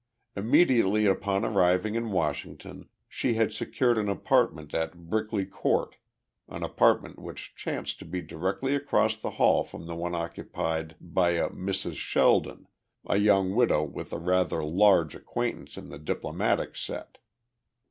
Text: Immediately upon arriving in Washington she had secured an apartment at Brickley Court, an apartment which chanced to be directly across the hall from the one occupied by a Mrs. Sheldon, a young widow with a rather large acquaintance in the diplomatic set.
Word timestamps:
Immediately 0.35 1.05
upon 1.05 1.45
arriving 1.45 1.93
in 1.93 2.09
Washington 2.09 2.89
she 3.07 3.35
had 3.35 3.53
secured 3.53 3.99
an 3.99 4.09
apartment 4.09 4.73
at 4.73 5.11
Brickley 5.11 5.45
Court, 5.45 5.97
an 6.49 6.63
apartment 6.63 7.19
which 7.19 7.53
chanced 7.53 7.99
to 7.99 8.05
be 8.05 8.19
directly 8.19 8.73
across 8.73 9.15
the 9.15 9.29
hall 9.37 9.63
from 9.63 9.85
the 9.85 9.93
one 9.95 10.15
occupied 10.15 10.95
by 10.99 11.33
a 11.33 11.51
Mrs. 11.51 11.97
Sheldon, 11.97 12.67
a 13.05 13.17
young 13.17 13.53
widow 13.53 13.83
with 13.83 14.11
a 14.11 14.17
rather 14.17 14.63
large 14.63 15.13
acquaintance 15.13 15.77
in 15.77 15.89
the 15.89 15.99
diplomatic 15.99 16.75
set. 16.75 17.19